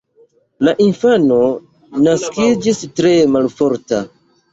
[0.67, 1.37] La infano
[2.07, 4.01] naskiĝis tre malforta.